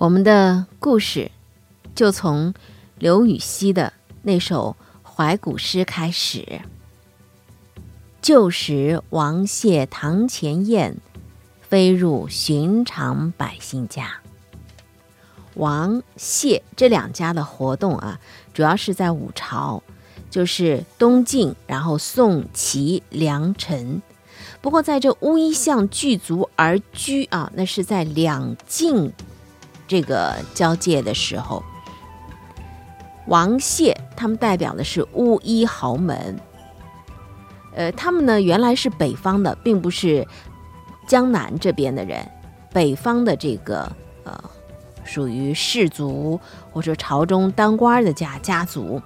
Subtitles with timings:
[0.00, 1.32] 我们的故事
[1.92, 2.54] 就从
[3.00, 6.60] 刘禹锡的那首怀古诗开始。
[8.22, 10.98] 旧时王谢堂前燕，
[11.60, 14.20] 飞入寻常百姓家。
[15.54, 18.20] 王谢这两家的活动啊，
[18.54, 19.82] 主要是在五朝，
[20.30, 24.00] 就是东晋，然后宋、齐、梁、陈。
[24.60, 29.12] 不过在这乌衣巷聚族而居啊，那是在两晋
[29.88, 31.60] 这个交界的时候。
[33.26, 36.38] 王谢他们代表的是乌衣豪门，
[37.74, 40.26] 呃，他们呢原来是北方的，并不是
[41.06, 42.26] 江南这边的人，
[42.72, 43.90] 北方的这个
[44.24, 44.38] 呃。
[45.04, 46.38] 属于氏族
[46.70, 49.00] 或者朝中当官的家家族，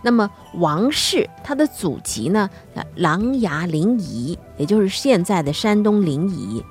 [0.00, 2.48] 那么王氏他的祖籍呢？
[2.94, 6.62] 琅琊临沂，也就是现在的山东临沂。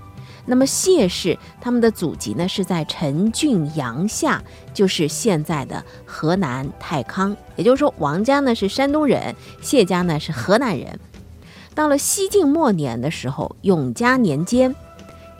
[0.45, 4.41] 那么谢氏他们的祖籍呢是在陈郡阳夏，
[4.73, 7.35] 就是现在的河南太康。
[7.55, 10.99] 也就是说，王家呢是山东人，谢家呢是河南人。
[11.73, 14.75] 到了西晋末年的时候，永嘉年间。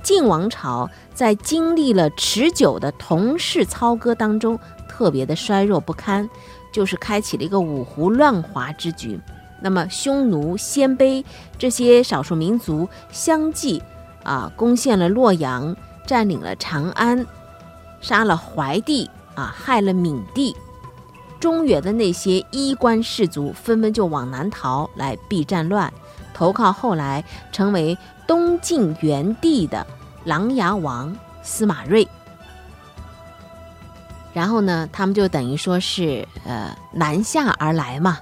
[0.04, 6.28] 晋王朝在经历了持久的同室操戈当中，特别的衰弱不堪，
[6.72, 9.20] 就是开启了一个五胡乱华之局。
[9.62, 11.24] 那么匈奴、鲜卑
[11.60, 13.80] 这些少数民族相继
[14.32, 17.26] 啊，攻陷了洛阳，占领了长安，
[18.00, 20.56] 杀了怀帝啊，害了闵帝。
[21.40, 25.92] 中原的那些衣冠士族纷纷就往南逃来避战乱，
[26.34, 27.98] 投靠后来成为。
[28.28, 29.86] 东晋元帝的
[30.24, 31.14] 琅琊王
[31.44, 32.08] 司马睿，
[34.32, 38.18] 然后呢，他们就等于说是呃南下而来嘛，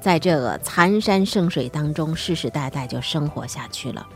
[0.00, 4.06] 在这个残山剩水当中，世世代代就生活下去了。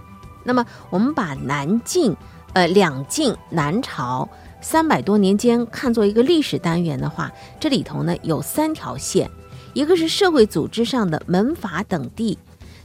[0.45, 2.17] 那么，我们把南晋
[2.53, 4.29] 呃两晋南朝
[4.61, 9.31] 三百多年间看作一个历史单元的话，这里头呢有三条线，
[9.73, 12.39] 一个是社会组织上的门阀等地。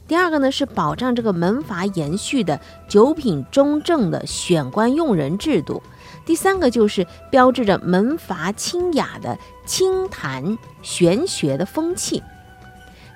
[0.07, 2.57] 第二个呢是保障这个门阀延续的
[2.87, 5.83] 九品中正的选官用人制度，
[6.25, 12.23] 第三个就是标志着门阀清雅的清谈玄学的风气。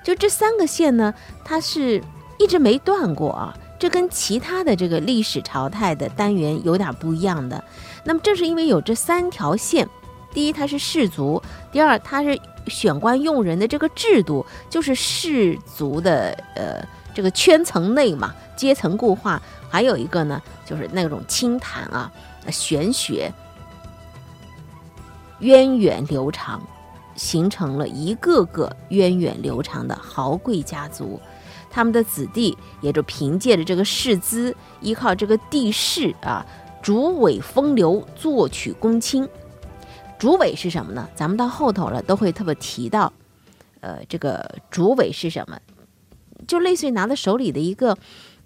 [0.04, 1.14] 就这三个线呢，
[1.44, 2.02] 它是
[2.38, 7.64] 一直没断过啊，这跟其他的这个历史朝代的单元有点不一样的。
[8.04, 9.88] 那么正是因为有这三条线，
[10.32, 12.40] 第一它是氏族，第二它是。
[12.68, 16.80] 选官用人的这个制度，就是氏族的呃
[17.12, 19.42] 这个圈层内嘛，阶层固化。
[19.68, 22.12] 还有一个呢，就是那种清谈啊，
[22.52, 23.32] 玄学
[25.40, 26.62] 源远流长，
[27.16, 31.20] 形成了一个个源远流长的豪贵家族。
[31.72, 36.46] 他们的子弟也就凭借着这个世资，依靠这个地势啊，
[36.82, 39.26] 主委风流，作取公卿。
[40.18, 41.08] 主委是什么呢？
[41.16, 43.12] 咱们到后头了都会特别提到，
[43.80, 45.58] 呃，这个主委是什么？
[46.46, 47.96] 就类似于拿在手里的一个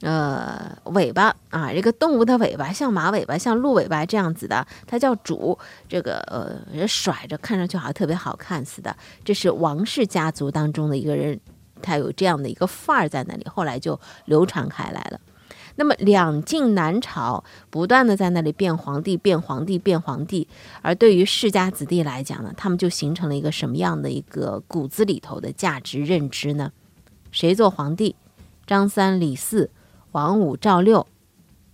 [0.02, 5.58] 呃尾巴啊，这个动物的尾巴，像马尾巴，像鹿尾巴这样子的，它叫主。
[5.88, 8.94] 这个呃甩着，看上去好像特别好看似的。
[9.24, 11.40] 这是王氏家族当中的一个人，
[11.82, 15.20] 他有这样的一个范儿在那里，后来就流传开来了。
[15.78, 20.48] 那么两晋南朝不断的在那里变皇帝、变皇帝、变皇帝，
[20.80, 26.72] 而对于世家子弟来讲呢，他们就形成了一个什么样的一个骨子里头的价值认知呢？
[27.30, 28.16] 谁做皇帝？
[28.66, 29.70] 张三李四、
[30.12, 31.06] 王五赵六，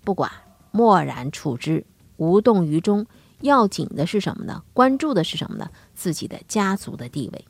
[0.03, 0.29] 不管，
[0.72, 3.07] 默然处之，无动于衷。
[3.43, 4.65] 要紧的是什么呢？
[4.72, 5.71] 关注的是什么呢？
[5.95, 7.45] 自己的家族的地位。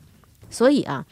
[0.50, 1.06] 所以啊。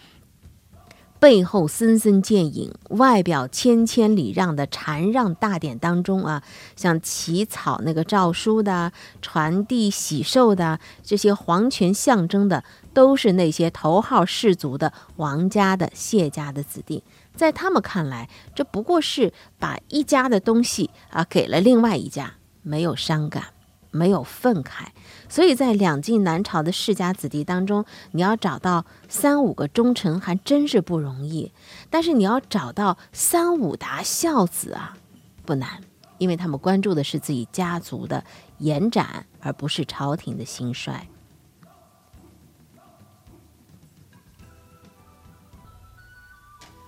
[1.20, 6.42] 背后森森见影，外表谦谦礼让的禅让大典当中啊，
[6.74, 8.90] 像起草那个诏书的、
[9.20, 12.64] 传递喜寿的这些皇权象征的，
[12.94, 17.04] 都是那些头号氏族的王家的谢家的子弟。
[17.36, 22.32] 在他们看来，这不过是把一家的东西啊给了另外一家，
[22.62, 23.44] 没有伤感，
[23.90, 24.86] 没有愤慨。
[25.30, 31.52] 所以在两晋南朝的世家子弟当中，你要找到三五个忠臣还真是不容易。
[31.88, 34.98] 但是你要找到三五达孝子啊，
[35.46, 35.80] 不难，
[36.18, 38.24] 因为他们关注的是自己家族的
[38.58, 41.06] 延展，而不是朝廷的兴衰。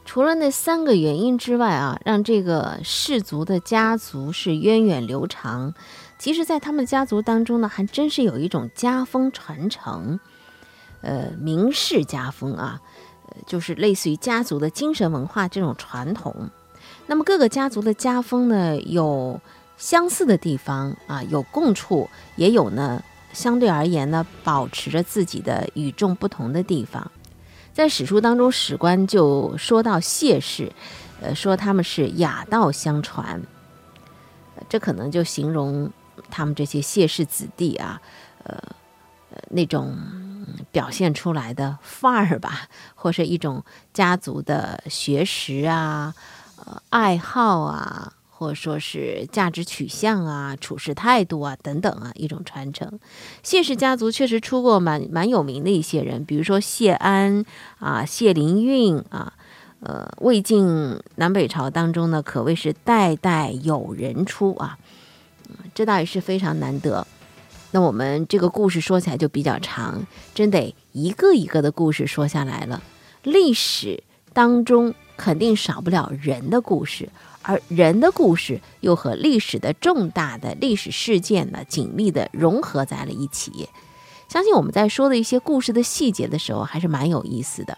[0.04, 5.72] 除了那三个原因之外啊，让这个氏族的家族是源远流长。
[6.22, 10.20] 其实，在他们家族当中呢，还真是有一种家风传承，
[11.00, 12.80] 呃，名士家风啊，
[13.26, 16.48] 呃，就是类似于家族的精神文化这种传统。
[17.08, 19.40] 那么，各个家族的家风呢，有
[19.76, 23.02] 相似的地方啊，有共处，也有呢，
[23.32, 27.10] 相对而言呢，保持着自己的与众不同的地方。
[27.72, 30.70] 在史书当中，史官就说到谢氏，
[31.20, 33.42] 呃，说他们是雅道相传，
[34.68, 35.90] 这可能就形容
[36.30, 38.00] 他们这些谢氏子弟啊，
[38.44, 38.62] 呃，
[39.50, 39.96] 那种
[40.70, 46.14] 表现出来的范儿吧， 或是一种家族的学识啊，
[46.56, 48.12] 呃，爱好啊。
[48.34, 52.98] 或者说是价值取向啊、处事态度啊等等啊，一种传承。
[53.44, 57.44] 谢氏家族确实出过蛮蛮有名的一些人，比如说谢安
[57.78, 59.32] 啊、谢灵运啊，
[59.78, 64.76] 呃，魏晋南北朝当中呢，可谓是代代有人出啊，
[65.74, 67.06] 这倒也是非常难得。
[67.70, 72.82] 那我们这个故事说起来就比较长，真得一个一个的故事说下来了。
[73.22, 74.02] 历史
[74.32, 77.08] 当中肯定少不了人的故事。
[77.44, 83.68] 而人的故事又和历史的重大的历史事件呢紧密的融合在了一起，
[84.28, 87.76] 相信我们在说的一些故事的细节的时候，还是蛮有意思的。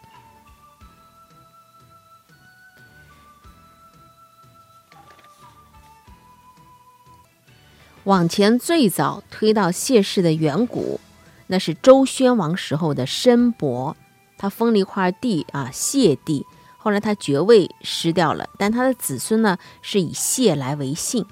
[8.05, 11.01] 往前最早推到谢氏的远古，
[11.47, 13.97] 那是周宣王时候的申伯，
[14.37, 16.45] 他封了一块地啊，谢地。
[16.77, 21.25] 后来他爵位失掉了，但他的子孙呢是以谢来为姓。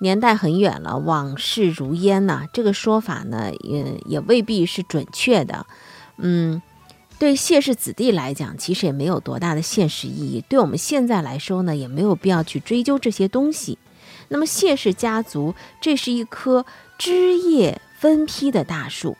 [0.00, 2.44] 年代很远了，往事如烟呐。
[2.52, 5.64] 这个说法呢也也未必是准确的。
[6.18, 6.60] 嗯，
[7.18, 10.44] 对谢氏子弟来讲，其实也没有多大的现实意义。
[10.46, 13.78] 对我们现在来说呢，也没有必要去追究这些东西。
[14.28, 16.64] 那么谢氏家族，这是一棵
[16.98, 19.16] 枝叶分批的大树。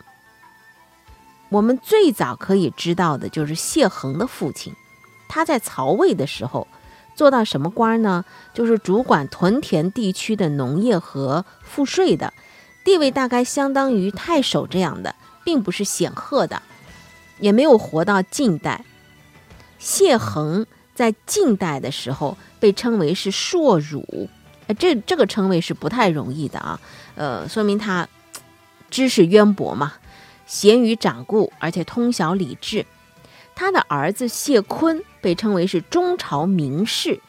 [1.48, 4.74] 我们最早可以知道的就是谢衡的父亲。
[5.28, 6.66] 他在曹魏的时候
[7.14, 8.24] 做到什么官呢？
[8.52, 12.32] 就是主管屯田地区的农业和赋税的，
[12.84, 15.14] 地位大概相当于太守这样的，
[15.44, 16.62] 并不是显赫的，
[17.38, 18.84] 也没有活到近代。
[19.78, 24.28] 谢衡在近代的时候被称为是硕儒，
[24.74, 26.80] 这这个称谓是不太容易的啊，
[27.14, 28.08] 呃，说明他
[28.90, 29.94] 知识渊博嘛，
[30.46, 32.86] 贤于掌故，而且通晓礼制。
[33.54, 37.20] 他的儿子谢坤被称为是中朝名士。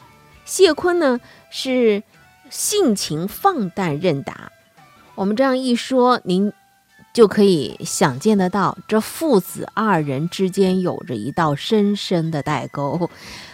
[0.44, 1.20] 谢坤呢
[1.50, 2.02] 是
[2.50, 4.52] 性情放荡任达。
[5.14, 6.52] 我们这样一说，您
[7.12, 13.10] 就可以想见得到，这父子二人之间有着一道深深的代沟，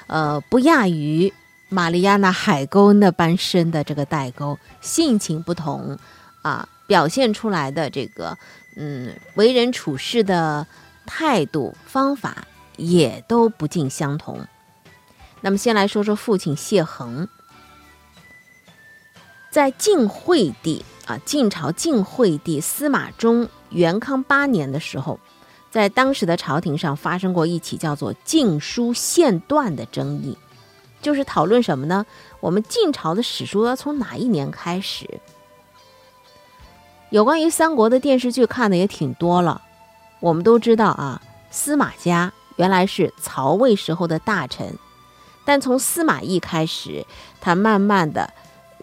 [0.09, 1.33] 呃，不亚于
[1.75, 4.57] 玛丽亚纳海沟那般深的这个代沟。
[4.81, 5.99] 性情不同
[6.43, 8.39] 啊，表现出来的这个
[8.77, 10.67] 嗯为人处事的
[11.05, 12.47] 态度方法。
[12.77, 14.45] 也都不尽相同。
[15.41, 17.29] 那么，先来说说父亲谢衡，
[19.49, 25.21] 在晋惠帝啊，晋朝晋惠帝司马衷元康八年的时候，
[25.71, 30.37] 在当时的朝廷上发生过一起叫做“晋书线断”的争议，
[31.05, 32.07] 就是讨论什么呢？
[32.41, 35.21] 我们晋朝的史书要从哪一年开始？
[37.11, 39.61] 有关于三国的电视剧看的也挺多了，
[40.19, 41.21] 我们都知道啊，
[41.51, 42.33] 司马家。
[42.57, 44.79] 原来是曹魏时候的大臣，
[45.45, 47.05] 但从司马懿开始，
[47.41, 48.33] 他慢慢的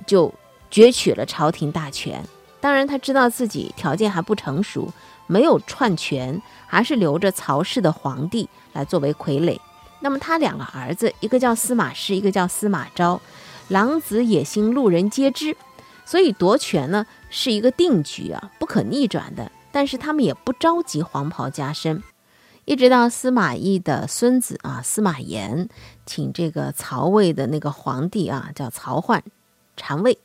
[0.05, 0.31] 就
[0.69, 2.23] 攫取了朝廷大权。
[2.59, 4.91] 当然，他知道自己条件还不成熟，
[5.25, 9.57] 没有篡权，还是留着曹氏的皇帝来作为傀儡。
[10.01, 13.21] 那么他两个儿子，一个叫司马师，一个叫司马昭，
[13.69, 15.55] 狼子野心，路人皆知。
[16.05, 19.51] 所以夺权呢是一个定局啊，不可逆转的。
[19.71, 22.03] 但是他们也不着急黄袍加身。
[22.65, 25.69] 一直到司马懿的孙子啊，司马炎，
[26.05, 29.23] 请这个曹魏的那个皇帝啊，叫曹奂
[29.77, 30.17] 禅位，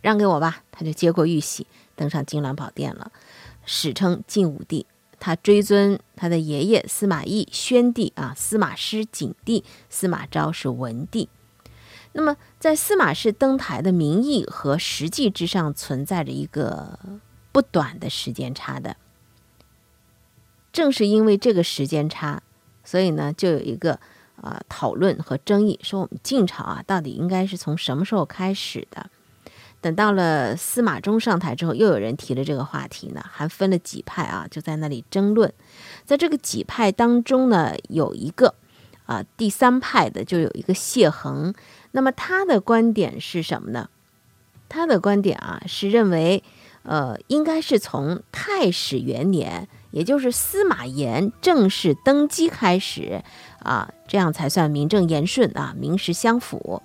[0.00, 3.12] 让给我吧，他就接过玉玺，登上金銮宝殿了，
[3.64, 4.86] 史称晋武帝。
[5.26, 11.28] 他追尊他的爷爷司马懿宣帝啊，司马师景帝，司马昭是文帝。
[12.12, 16.96] 那么在司马氏登台的名义和实际之上，存在着一个
[17.50, 18.96] 不短的时间差的。
[20.72, 22.40] 正是因为这个时间差，
[22.84, 23.98] 所以呢，就有一个
[24.40, 29.10] 啊讨论和争议，说我们晋朝啊到底应该是从什么时候开始的？
[29.86, 35.52] 等到了司马衷上台之后，又有人提了这个话题呢，还分了几派啊，就在那里争论。
[36.04, 38.56] 在这个几派当中呢，有一个
[39.04, 41.54] 啊第三派的，就有一个谢衡。
[41.92, 43.88] 那么他的观点是什么呢？
[44.68, 46.42] 他的观点啊是认为，
[46.82, 49.68] 呃，应该是从太史元年。
[49.92, 53.22] 也就是司马炎正式登基开始
[53.60, 56.82] 啊，这样才算名正言顺啊，名实相符。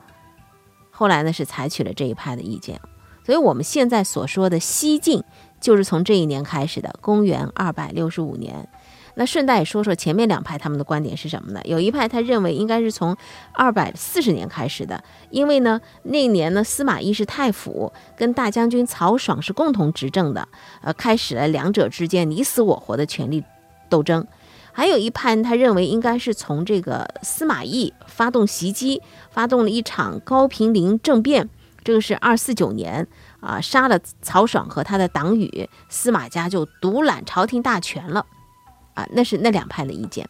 [0.91, 2.79] 后来呢，是采取了这一派的意见。
[3.25, 5.23] 所以我们现在所说的西晋，
[5.59, 8.67] 就是从这一年开始的，公元二百六十五年。
[9.15, 11.59] 那顺带说说前面两派他们的观点是什么呢？
[11.65, 13.15] 有一派他认为应该是从
[13.51, 20.47] 二百四十年开始的，因为呢那年呢司马懿是太傅，跟大将军曹爽是共同执政的，
[20.81, 23.43] 呃，开始了两者之间你死我活的权力
[23.89, 24.25] 斗争。
[24.71, 31.49] 还有一派他认为应该是从这个司马懿发动袭击，发动了一场高平陵政变，
[31.83, 33.07] 这个是二四九年
[33.39, 38.25] 啊，杀了曹爽和他的党羽，司马家就独揽朝廷大权了。
[38.93, 40.27] 啊，那是那两派的意见。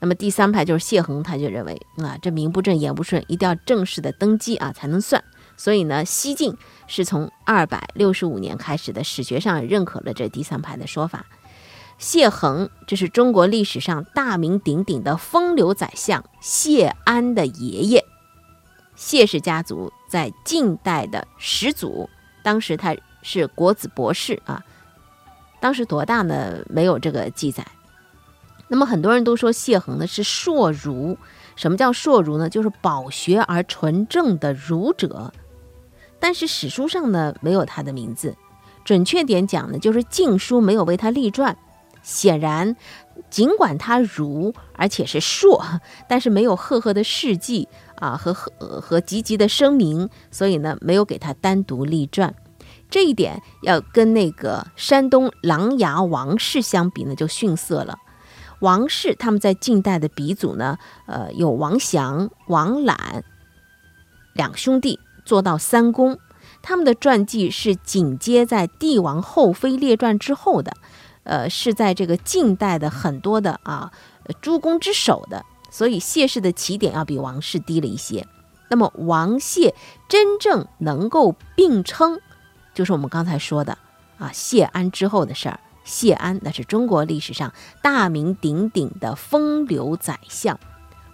[0.00, 5.22] 那么第三派就是谢衡，他就认为啊，这名不正言不顺，一定要正式的登基啊才能算。
[5.56, 6.54] 所以呢，西晋
[6.86, 11.24] 是从二百六十五年开始的，史学上认可了这第三派的说法。
[11.96, 18.04] 谢衡，这是中国历史上大名鼎鼎的风流宰相谢安的爷爷。
[18.96, 22.10] 谢氏家族在晋代的始祖，
[22.42, 24.64] 当时他是国子博士啊。
[25.60, 26.58] 当时多大呢？
[26.68, 27.66] 没有这个记载。
[28.68, 31.16] 那么很多人都说谢衡呢是硕儒。
[31.54, 32.48] 什么叫硕儒呢？
[32.50, 35.32] 就是饱学而纯正的儒者。
[36.18, 38.36] 但是史书上呢没有他的名字。
[38.84, 41.56] 准确点讲呢，就是晋书没有为他立传。
[42.02, 42.76] 显然，
[43.30, 45.64] 尽管他儒，而且是硕，
[46.08, 48.50] 但是没有赫赫的事迹啊和和
[48.80, 52.34] 和积极的声明，所以呢没有给他单独立传。
[52.88, 57.98] 这一点要跟那个山东琅琊王氏相比呢，就逊色了。
[58.60, 63.24] 王氏他们在晋代的鼻祖呢，呃，有王祥、王览
[64.32, 66.18] 两兄弟做到三公，
[66.62, 70.72] 他们的传记是紧接在帝王后妃列传之后的，
[71.24, 73.92] 呃，是在这个晋代的很多的啊
[74.40, 78.26] 诸公之首的，所以谢氏的起点要比王氏低了一些。
[78.68, 79.74] 那么王谢
[80.08, 82.20] 真正能够并称。
[82.74, 83.78] 就是我们刚才说的
[84.18, 85.60] 啊，谢安之后的事儿。
[85.84, 90.58] 谢安那是中国历史上大名鼎鼎的风流宰相，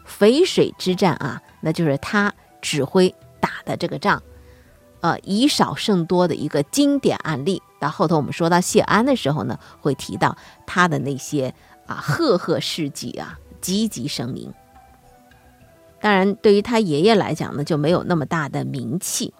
[0.06, 2.32] 淝水之战啊，那就是他
[2.62, 4.22] 指挥打的这个仗，
[5.02, 7.62] 呃，以少胜多的一个经典案例。
[7.78, 11.54] 到后头我们说到谢安的时候呢，会提到他的那些
[11.86, 14.52] 啊赫赫事迹啊，积极声明。
[16.00, 19.32] 当然，对于他爷爷来讲呢，就没有那么大的名气。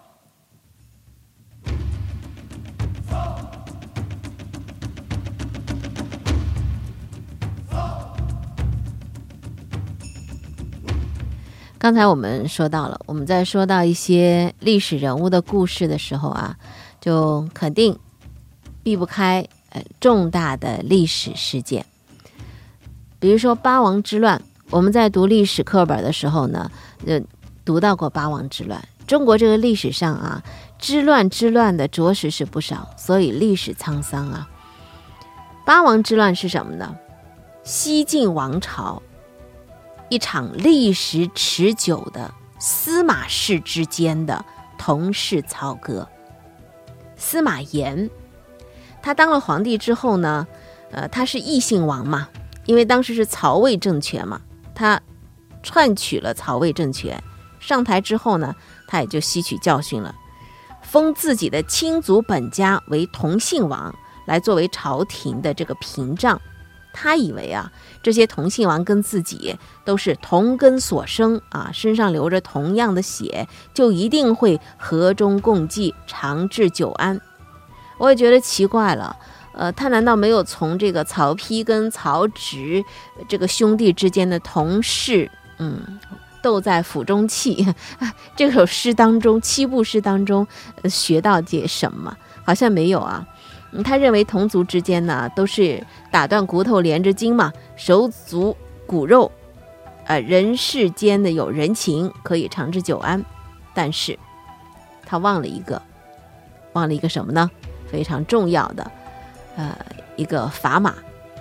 [11.79, 16.57] 刚才我们说到了，我们在说到一些历史人物的故事的时候啊，
[17.01, 17.99] 就肯定
[18.85, 21.85] 避不开呃重大的历史事件。
[23.23, 26.69] 比如说八王之乱，我们在读历史课本的时候呢，
[27.07, 27.21] 呃
[27.65, 28.83] 读到过八王之乱。
[29.07, 30.43] 中国这个历史上啊，
[30.77, 34.49] 之乱之乱的着实是不少，所以历史沧桑啊。
[35.65, 36.97] 八王之乱是什么呢？
[37.63, 39.01] 西晋王朝。
[40.09, 44.45] 一场历时持久的司马氏之间的
[44.77, 46.09] 同室操戈。
[47.17, 48.11] 司马炎，
[49.01, 50.45] 他当了皇帝之后呢，
[50.91, 52.29] 呃，他是异姓王嘛，
[52.67, 54.41] 因为当时是曹魏政权嘛，
[54.75, 55.01] 他
[55.63, 57.23] 篡取了曹魏政权，
[57.61, 58.55] 上台之后呢，
[58.87, 60.15] 他也就吸取教训了，
[60.83, 63.95] 封自己的亲族本家为同姓王，
[64.27, 66.41] 来作为朝廷的这个屏障。
[66.95, 77.19] 他以为啊，这些同姓王跟自己都是同根所生啊，身上流着同样的血，就一定会和衷共济，长治久安。
[77.99, 79.17] 我也觉得奇怪了，
[79.55, 82.83] 呃，他难道没有从这个曹丕跟曹植
[83.29, 85.99] 这个兄弟之间的同事，嗯，
[86.43, 87.67] 斗在釜中泣
[88.35, 90.47] 这首诗当中，七步诗当中
[90.85, 92.17] 学到些什么？
[92.45, 93.27] 好像没有啊。
[93.85, 98.57] 他认为同族之间呢，都是打断骨头连着筋嘛，手足
[98.87, 99.33] 骨肉，
[100.07, 103.25] 呃，人世间的有人情，可以长治久安。
[103.73, 104.19] 但是，
[105.07, 105.81] 他忘了一个，
[106.75, 107.51] 忘了一个什么呢？
[107.91, 108.91] 非常重要的，
[109.57, 109.77] 呃，
[110.17, 110.95] 一个砝码。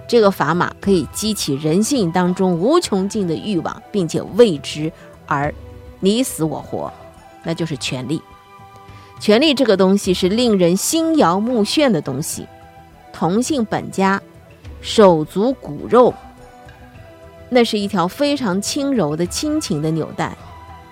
[0.07, 4.91] 这个砝码可以激起人性当中无穷尽的欲望，并且为之
[5.25, 5.53] 而
[6.01, 6.91] 你死我活，
[7.43, 8.21] 那就是权力。
[9.21, 12.45] 权力这个东西是令人心摇目眩的东西，
[13.13, 14.21] 同姓本家，
[14.81, 16.13] 手足骨肉，
[17.47, 20.35] 那是一条非常轻柔的亲情的纽带，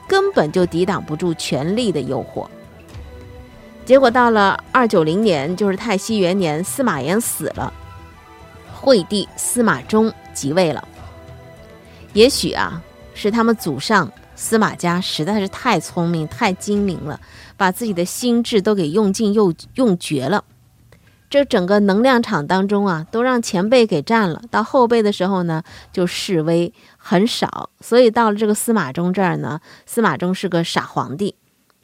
[0.07, 2.47] 根本就抵挡不住权力的诱惑。
[3.89, 7.73] 结果到了二九零年，就是太熙元年，司马炎死了，
[8.71, 10.87] 惠帝司马衷即位了。
[12.13, 12.83] 也许啊，
[13.15, 17.19] 是他们祖上司马家实在是太聪明、太精明了，
[17.57, 20.43] 把自己的心智都给用尽又用绝了。
[21.27, 24.43] 这整个能量场当中啊，都让前辈给占了。
[24.51, 27.71] 到后辈的时候呢，就示威很少。
[27.81, 31.33] 所以到了这个司马衷这儿呢，司马衷是个傻皇帝，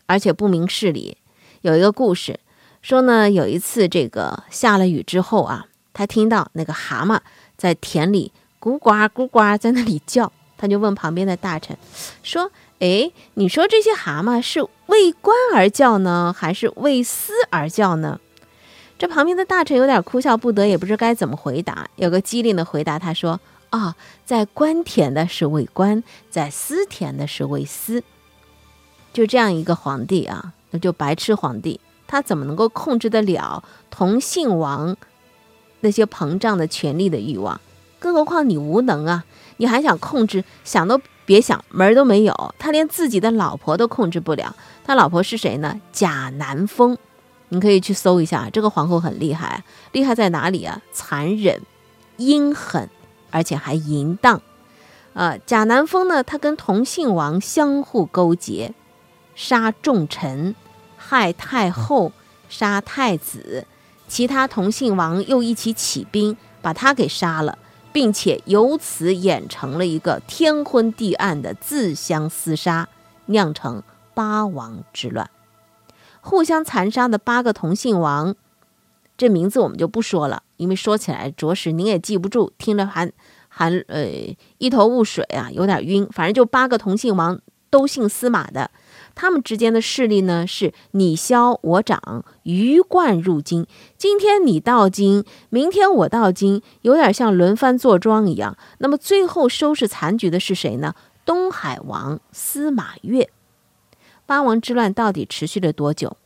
[0.05, 1.17] 而且不明事理。
[1.65, 2.39] 有一个故事
[2.83, 7.19] 说呢，有一次这个下了雨之后啊，他听到那个蛤蟆
[7.57, 11.75] 在田里咕呱咕呱在那里叫，他就问旁边的大臣
[12.21, 18.19] 说：“哎，你说这些蛤蟆是为官而叫呢，还是为私而叫呢？”
[18.99, 21.89] 这旁边的大臣有点哭笑不得，也不知该怎么回答。
[21.95, 23.39] 有个机灵的回答，他说
[23.71, 28.03] ：“啊，在官田的是为官，在私田的是为私。”
[29.11, 34.95] 就这样一个皇帝啊，就白痴皇帝，他怎么能够控制得了同姓王
[35.81, 37.59] 那些膨胀的权力的欲望？
[37.99, 39.23] 更何况你无能啊，
[39.57, 40.43] 你还想控制？
[40.63, 42.53] 想都别想，门儿都没有。
[42.59, 44.55] 他连自己的老婆都控制不了。
[44.83, 45.79] 他老婆是谁呢？
[45.91, 46.97] 贾南风。
[47.49, 50.81] 你可以去搜一下，这个皇后很厉害，厉害在哪里啊？
[50.91, 51.61] 残忍、
[52.17, 52.89] 阴狠，
[53.31, 54.41] 而且还淫荡。
[55.13, 58.73] 呃，贾南风呢，他跟同姓王相互勾结，
[59.35, 60.55] 杀重臣，
[61.07, 62.11] 害太后，
[62.49, 63.67] 杀太子，
[64.07, 67.59] 其他同姓王又一起起兵把他给杀了，
[67.93, 72.89] 并且由此演成了一个天昏地暗的自相厮杀，
[73.27, 73.83] 酿成
[74.15, 75.29] 八王之乱。
[76.21, 78.33] 互相残杀的八个同姓王，
[79.15, 83.11] 这名字我们就不说了，因为说起来着实您也记不住，听着还
[83.47, 84.07] 还呃
[84.57, 86.07] 一头雾水啊，有点晕。
[86.11, 88.71] 反正就八个同姓王都姓司马的，
[89.15, 93.65] 他们之间的势力呢是你消我长，鱼贯入京。
[93.97, 98.57] 今天你到京，明天我到京，有点像轮番坐庄一样。
[98.79, 100.93] 那么最后收拾残局的是谁呢？
[101.25, 103.29] 东海王司马越。
[104.27, 106.17] 八王之乱到底持续了多久？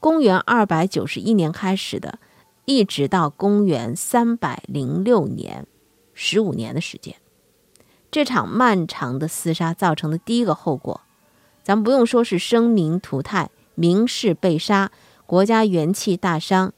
[0.00, 2.18] 公元二百九十一年开始的，
[2.64, 5.66] 一直到公元三百零六年，
[6.12, 7.14] 十五年的时间。
[8.10, 11.02] 这场漫长的厮杀造成的第一个后果，
[11.66, 14.92] 咱们不用说是生民涂炭、名士被杀、
[15.26, 16.72] 国家元气大伤。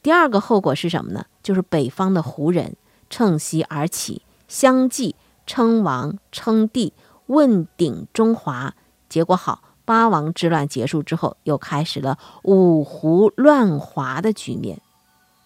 [0.00, 1.24] 第二个后果是什么呢？
[1.42, 2.76] 就是北方的胡人
[3.10, 6.92] 乘隙而起，相继称王称帝，
[7.26, 8.76] 问鼎中华。
[9.08, 9.64] 结果好。
[9.84, 14.80] 八王之乱结束之后，又开始了五胡乱华的局面。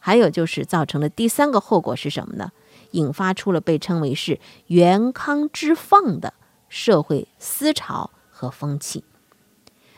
[0.00, 2.50] 还有就是造成了第三个后果是什么呢？
[2.90, 6.34] 引发出了被称为是元康之放的
[6.68, 8.10] 社会思潮
[8.42, 9.04] 和风气。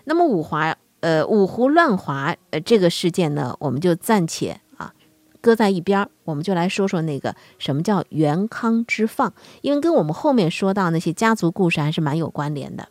[0.05, 4.93] 那么五华呃五胡乱华呃这个事件呢，我们就暂且啊
[5.41, 12.89] 搁在一边儿，我们就来说说那个什么叫元康之放，因为跟我们后面说到那些家族故事还是蛮有关联的。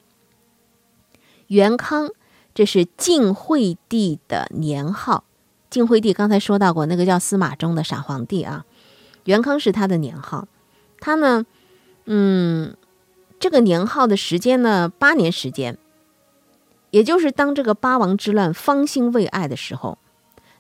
[1.48, 2.10] 元康，
[2.56, 5.26] 这是晋惠帝的年号。
[5.70, 8.66] 晋惠帝刚才说到过，那个叫司马衷的傻皇帝啊。
[9.26, 10.48] 元康是他的年号。
[11.00, 11.46] 他呢，
[12.06, 12.76] 嗯，
[13.44, 15.78] 这个年号的时间呢，八年时间，
[16.92, 19.98] 也就是当这个八王之乱方兴未艾的时候，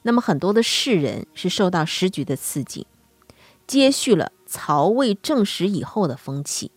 [0.02, 2.86] 那么很多的士人是受到时局的刺激，
[3.66, 6.74] 接续了曹魏正史以后的风气，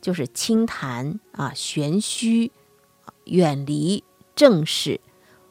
[0.00, 2.50] 就是清谈啊，玄虚。
[3.26, 4.02] 远离
[4.34, 5.00] 正事，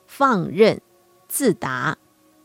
[0.06, 0.82] 放任
[1.30, 1.98] 自达，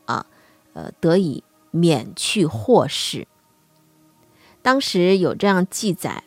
[0.04, 0.26] 啊，
[0.72, 1.42] 呃，得以
[1.72, 3.26] 免去祸事。
[4.62, 6.22] 当时有这样记载，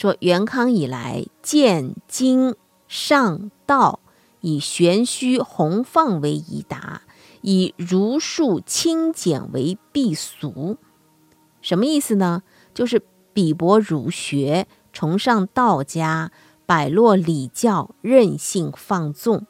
[0.00, 2.56] 说元康以来，建经
[2.88, 4.00] 上道，
[4.40, 7.02] 以玄虚弘放为宜达，
[7.42, 10.78] 以儒术清简为避俗。
[11.60, 12.42] 什么意思呢？
[12.72, 13.02] 就是
[13.34, 16.32] 鄙薄儒学，崇尚道家。
[16.64, 19.44] 摆落礼教，任性放纵，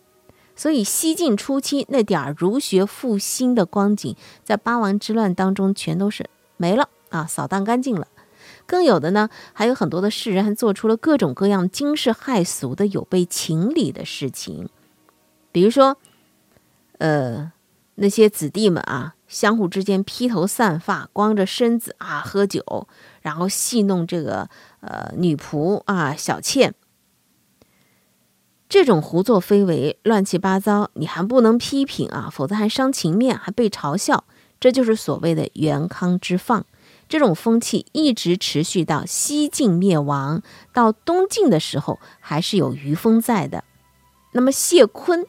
[0.57, 8.09] 所以西晋初期那点儿儒学复兴的光景，在八王之乱当中全都是没了啊，扫荡干净了。
[8.71, 14.69] 更有的呢，还有很多的士人还做出了各种各样惊世骇俗的有悖情理的事情，
[15.51, 15.97] 比如说，
[16.99, 17.51] 呃，
[17.97, 22.87] 那些子弟们啊，相互之间披头散发，光着身子啊喝酒，
[23.23, 24.49] 然后戏弄这个
[24.83, 26.73] 呃女仆啊小妾。
[28.69, 34.23] 这种胡作非为、乱七八糟，你还不能批评啊，否则还伤情面，还被嘲笑。
[34.61, 36.65] 这就是所谓的元康之放。
[37.11, 40.43] 这种风气一直持续到西晋灭亡，
[40.73, 43.65] 到东晋的时候还是有余风在的。
[44.33, 45.27] 那么谢坤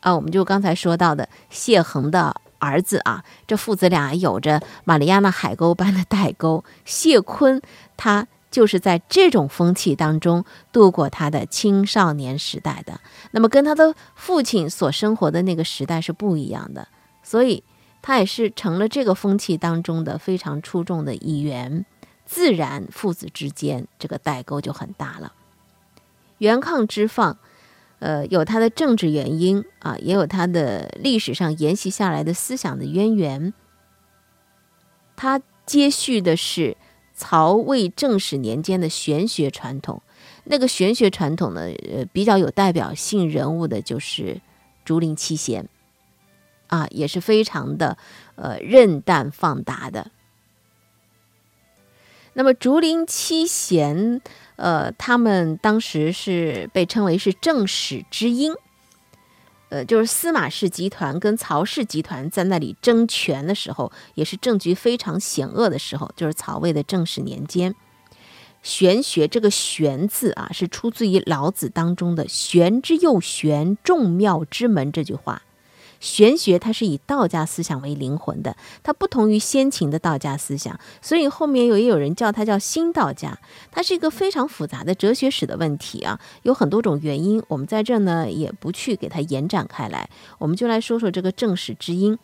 [0.00, 6.62] 啊，我们就刚才说到的谢恒的儿子啊，这父子俩有着玛丽亚纳海沟般的代沟。
[6.84, 7.60] 谢坤
[7.96, 8.28] 他。
[8.48, 13.00] 就是在这种风气当中度过他的青少年时代的。
[13.32, 16.88] 那么跟他的父亲所生活的那个时代是不一样的，
[17.22, 17.62] 所以
[18.06, 21.84] 他也是成了这个风气当中的非常出众的一员。
[22.24, 25.32] 自然父子之间这个代沟就很大了。
[26.38, 27.36] 元抗之放。
[27.98, 33.54] 呃，有他的政治原因啊，也有他的历史上沿袭下来的思想的渊源。
[35.16, 36.76] 他接续的是
[37.14, 40.02] 曹魏正始年间的玄学传统。
[40.44, 44.40] 那个玄学传统呢，呃，比较有代表性人物的就是
[44.84, 45.68] 竹林七贤
[46.68, 47.96] 啊，也是非常的
[48.34, 50.10] 呃任诞放达的。
[52.34, 54.20] 那么竹林七贤。
[54.58, 58.54] 呃，他们当时是被称为是正史之鹰，
[59.68, 67.74] 呃，就是司马氏集团跟曹氏集团在那里争权的时候，也是政局非常险恶的时候，就是曹魏的正史年间。
[68.62, 75.42] 玄学这个“玄”字啊，是出自于老子当中的“玄之又玄，众妙之门”这句话。
[76.06, 83.36] 玄学它是以道家思想为灵魂的，它不同于先秦的道家思想，所以后面有也有人叫它叫新道家。
[83.72, 87.42] 它是一个非常复杂的哲学史的问题啊，有很多种原因。
[87.48, 92.16] 我们在这呢也不去给它延展开来，我们就来说说这个正史之音。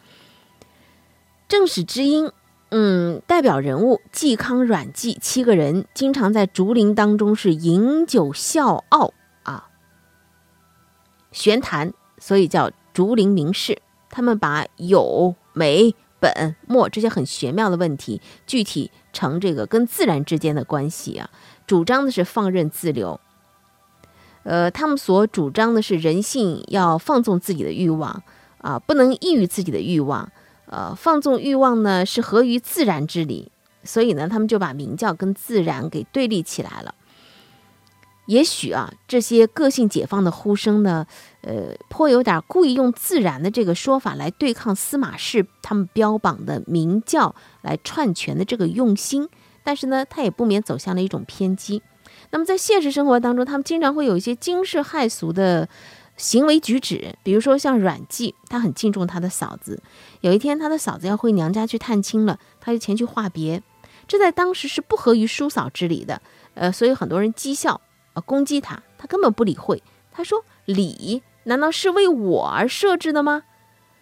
[1.48, 2.30] 正史之音，
[2.70, 9.68] 嗯，代表人物嵇康、阮籍七个人，经常在竹林当中是饮酒笑傲啊，
[11.32, 12.70] 玄谈，所以叫。
[12.92, 13.78] 竹林名士，
[14.10, 21.30] 他们把有、美、本、末这些很玄妙的问题，具体成这个跟自然之间的关系啊，
[21.66, 23.18] 主张的是放任自流。
[24.44, 28.22] 呃，他们所主张的是人性要放纵自己的欲望
[28.58, 30.30] 啊，不能抑郁自己的欲望。
[30.66, 33.52] 呃，放纵欲望呢是合于自然之理，
[33.84, 36.94] 所以呢，他们就把明教跟自然给对立起来了。
[38.32, 41.06] 也许啊，这些个性解放的呼声呢，
[41.42, 49.28] 呃，颇有点故意用自然的这个说法来对抗司马氏他们标榜的明教来篡权的这个用心，
[49.62, 51.82] 但是呢，他也不免走向了一种偏激。
[52.30, 55.68] 那么在现实生活当中，他们经常会有一些惊世骇俗的
[56.16, 59.82] 行为举止，比如说像阮籍，他很敬重他的嫂子，
[60.22, 63.62] 有一天他的嫂子要回娘家去探亲了，他就前去话别，
[64.08, 66.22] 这在当时是不合于叔嫂之礼的，
[66.54, 67.78] 呃，所以很多人讥笑。
[68.14, 68.20] 啊！
[68.20, 69.82] 攻击他，他根本不理会。
[70.10, 73.44] 他说：“礼难道是为我而设置的吗？”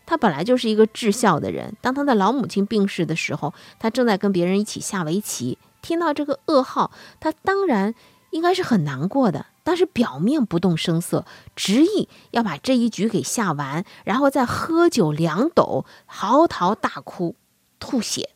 [0.07, 1.77] 他本来就是一个至孝的人。
[1.81, 7.95] 当他的老母亲病逝的时候，他正在跟别人一起下围棋，听到这个噩耗，他当然
[8.31, 9.47] 应该是很难过的。
[9.63, 17.37] 但是表面不动声色，执意要把这一局给下完，然后再喝酒两斗，嚎啕大哭，
[17.79, 18.31] 吐血，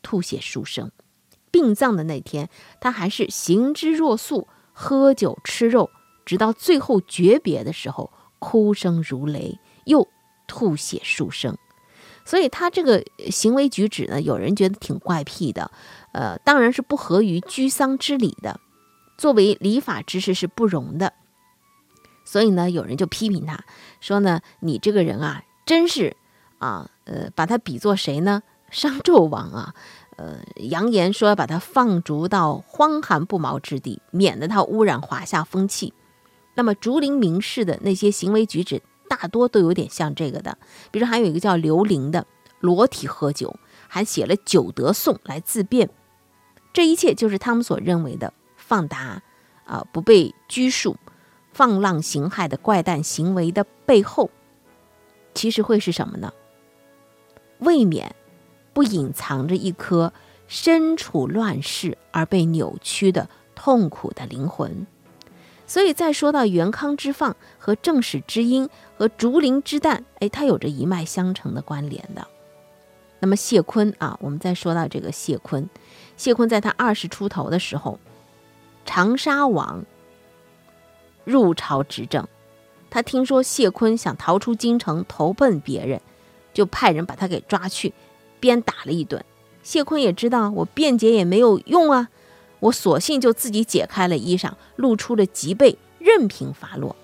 [0.00, 0.90] 吐血数声。
[1.50, 2.48] 殡葬的那天，
[2.80, 4.48] 他还是行之若素。
[4.78, 5.88] 喝酒吃肉，
[6.26, 10.06] 直到最后诀别的时候，哭声如雷，又
[10.46, 11.56] 吐血数声。
[12.26, 15.70] 所以他这个行为举止呢，有人觉得挺怪癖的，
[16.12, 18.60] 呃，当然是不合于居丧之礼的，
[19.16, 21.14] 作为礼法之事是不容的。
[22.26, 23.64] 所以呢，有人就批评他
[24.00, 26.14] 说呢，你这个人啊，真是
[26.58, 28.42] 啊，呃，把他比作谁呢？
[28.70, 29.74] 商纣王啊。
[30.16, 35.92] 呃，扬言说要把他放逐到荒寒不毛之地，免得他污染华夏风气。
[36.54, 40.56] 那么竹林名士的那些行为举止，大多都有点像这个的。
[40.90, 42.26] 比如还有一个叫刘伶的，
[42.60, 43.54] 裸体喝酒，
[43.88, 45.90] 还写了《酒德颂》来自辩。
[46.72, 49.22] 这一切就是他们所认为的放达
[49.66, 50.96] 啊，不被拘束、
[51.52, 54.30] 放浪形骸的怪诞行为的背后，
[55.34, 56.32] 其实会是什么呢？
[57.58, 58.14] 未免。
[58.76, 60.12] 不隐藏着一颗
[60.48, 64.86] 身处乱世而被扭曲的痛苦的灵魂，
[65.66, 72.26] 所以再说到元康之放和正史之音和竹林之诞，哎，它有着一脉相承的关联的。
[73.20, 75.70] 那么谢坤啊，我们再说到这个谢坤，
[76.18, 77.98] 谢坤在他二十出头的时候，
[78.84, 79.86] 长沙王
[81.24, 82.28] 入朝执政，
[82.90, 86.02] 他听说谢坤想逃出京城投奔别人，
[86.52, 87.94] 就派人把他给抓去。
[88.46, 89.24] 鞭打了一顿，
[89.64, 92.08] 谢坤也知道我辩解也没有用啊，
[92.60, 96.94] 我索性就自己解开了衣裳，露出了脊背，任凭发落。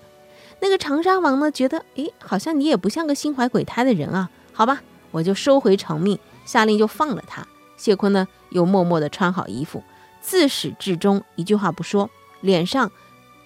[0.61, 7.45] 那个长沙王呢，觉得诶，好像你也不像个心怀鬼胎的人啊，好吧，我就收回成命，下令就放了他。
[7.75, 9.83] 谢坤呢，又默默地穿好衣服，
[10.21, 12.89] 自始至终一句话不说，脸上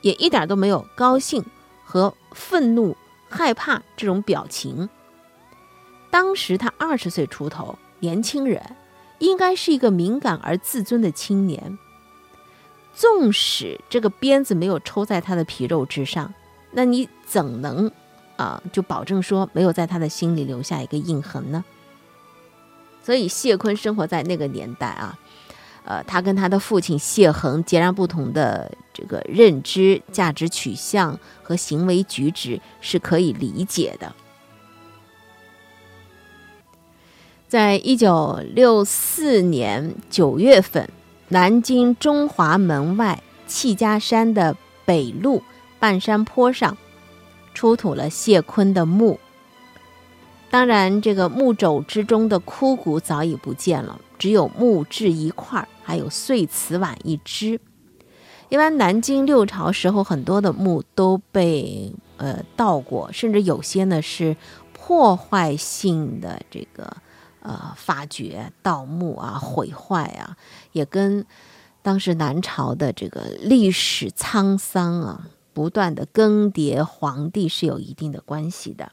[0.04, 1.44] 也一点都没有高兴
[1.84, 2.96] 和愤怒、
[3.28, 4.88] 害怕这种表情。
[6.12, 8.62] 当时他二十岁出头，年轻人，
[9.20, 11.78] 应该是一个敏感而自尊的青年。
[12.94, 16.34] 纵使这个鞭子没有抽在他的皮肉之上，
[16.72, 17.92] 那你怎能
[18.36, 21.64] 啊就保证说没有在他的心里留下一个印痕呢？
[23.04, 25.18] 所以谢坤生活在那个年代啊，
[25.86, 34.14] 呃，他跟他的父亲谢恒截然不同的这个认知、价值取向和行为举止是可以理解的。
[37.48, 40.90] 在一九六四年九月份，
[41.30, 45.42] 南京中华门外戚家山的北路
[45.80, 46.78] 半山坡上，
[47.54, 49.18] 出土了谢坤的墓。
[50.50, 57.62] 当然，这个木帚之中的枯骨早已不见了，只有木质一块，还有碎瓷碗一只。
[58.50, 64.36] 一般南京六朝时候，很多的墓都被呃盗过，甚至有些呢是
[64.74, 66.98] 破坏性的这个。
[67.48, 70.36] 呃，发掘盗墓啊，毁坏啊，
[70.74, 71.26] 也跟
[71.82, 78.92] 当时南朝的这个历史沧桑啊，不断的更迭皇帝是有一定的关系的。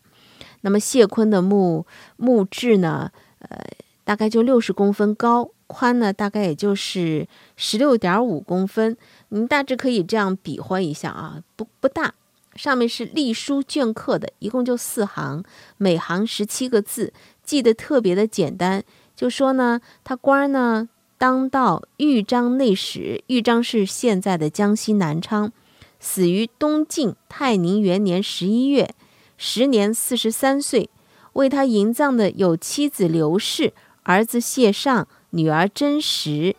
[0.60, 1.84] 那么谢坤的墓
[2.16, 3.58] 墓志呢，呃，
[4.04, 8.96] 大概就六十公分高，宽呢大概也就是十六点五公分。
[9.30, 12.14] 您大致可以这样比划一下啊，不不大。
[12.54, 15.42] 上面是隶书镌刻的，一共就四行，
[15.76, 17.12] 每行十七个字。
[17.44, 18.82] 记得特别的简单，
[19.14, 25.52] 就说呢，他官呢当到豫章内史，豫章是现在的江西南昌，
[26.00, 28.94] 死于东晋泰宁元年十一月，
[29.36, 30.90] 时年四十三岁。
[31.34, 33.72] 为他营葬的有妻子刘氏、
[34.04, 36.54] 儿子谢尚、女儿甄石，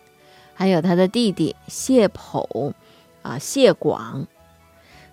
[0.53, 2.73] 还有他的弟弟谢剖，
[3.21, 4.27] 啊谢广，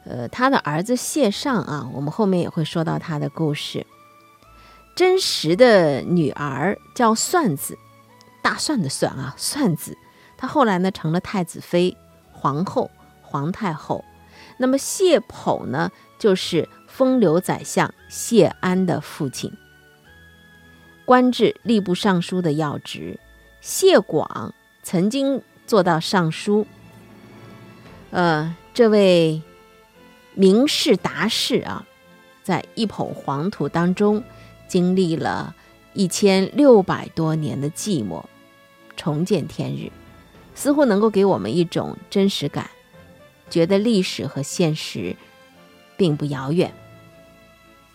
[0.04, 3.86] 呃他的儿子谢尚啊，我们后面也会说到他的故事。
[4.94, 7.78] 真实的女儿叫算子，
[8.42, 9.96] 大蒜的蒜啊，算子。
[10.36, 11.96] 她后来呢成了太子妃、
[12.30, 12.90] 皇后、
[13.22, 14.04] 皇太后。
[14.58, 19.50] 那么谢剖呢，就是风流宰相谢安的父亲，
[21.04, 23.18] 官至吏部尚书的要职。
[23.60, 26.66] 谢广曾经做到尚书。
[28.10, 29.40] 呃，这位
[30.34, 31.86] 名士达士啊，
[32.42, 34.22] 在一捧黄土当中。
[34.72, 35.54] 经历了
[35.92, 38.24] 一千六百多年的寂寞，
[38.96, 39.92] 重见天日，
[40.54, 42.70] 似乎能够给我们一种真实感，
[43.50, 45.14] 觉得历史和现实
[45.98, 46.72] 并不遥远。